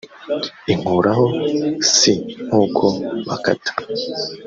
[0.71, 1.25] inkuraho
[1.95, 1.97] c
[2.47, 2.85] nk uko
[3.27, 3.71] bakata